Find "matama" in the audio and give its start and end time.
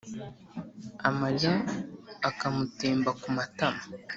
3.35-3.83